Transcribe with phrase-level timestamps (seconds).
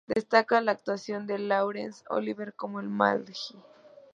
[0.07, 3.35] Destaca la actuación de Lawrence Olivier como el Mahdi.